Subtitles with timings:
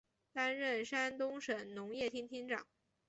[0.33, 2.65] 担任山东省农业厅厅长。